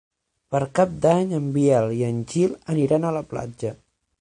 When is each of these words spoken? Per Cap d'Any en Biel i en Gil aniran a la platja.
Per 0.53 0.61
Cap 0.79 0.95
d'Any 1.03 1.35
en 1.39 1.51
Biel 1.57 1.91
i 1.99 2.01
en 2.07 2.25
Gil 2.33 2.57
aniran 2.75 3.07
a 3.07 3.13
la 3.19 3.25
platja. 3.35 3.75